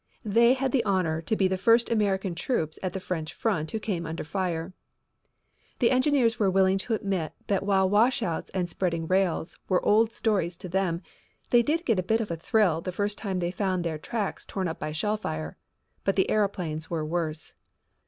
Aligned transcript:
They 0.25 0.53
had 0.55 0.71
the 0.71 0.83
honor 0.83 1.21
to 1.21 1.35
be 1.35 1.47
the 1.47 1.59
first 1.59 1.91
American 1.91 2.33
troops 2.33 2.79
at 2.81 2.93
the 2.93 2.99
French 2.99 3.35
front 3.35 3.69
who 3.69 3.77
came 3.79 4.07
under 4.07 4.23
fire. 4.23 4.73
The 5.77 5.91
engineers 5.91 6.39
were 6.39 6.49
willing 6.49 6.79
to 6.79 6.95
admit 6.95 7.33
that 7.45 7.61
while 7.61 7.87
washouts 7.87 8.49
and 8.51 8.67
spreading 8.67 9.05
rails 9.05 9.59
were 9.69 9.85
old 9.85 10.11
stories 10.11 10.57
to 10.57 10.67
them, 10.67 11.03
they 11.51 11.61
did 11.61 11.85
get 11.85 11.99
a 11.99 12.01
bit 12.01 12.19
of 12.19 12.31
a 12.31 12.35
thrill 12.35 12.81
the 12.81 12.91
first 12.91 13.19
time 13.19 13.37
they 13.37 13.51
found 13.51 13.83
their 13.83 13.99
tracks 13.99 14.43
torn 14.43 14.67
up 14.67 14.79
by 14.79 14.91
shellfire. 14.91 15.55
But 16.03 16.15
the 16.15 16.31
aeroplanes 16.31 16.89
were 16.89 17.05
worse. 17.05 17.53